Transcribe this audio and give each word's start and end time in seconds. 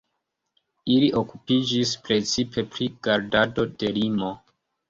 Ili 0.93 1.09
okupiĝis 1.21 1.93
precipe 2.07 2.65
pri 2.73 2.91
gardado 3.09 3.71
de 3.77 3.93
limo. 4.03 4.33